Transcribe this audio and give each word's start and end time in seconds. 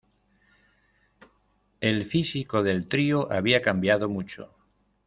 El 1.79 2.05
físico 2.05 2.63
del 2.63 2.87
trío 2.87 3.31
había 3.31 3.61
cambiado 3.61 4.09
mucho. 4.09 4.51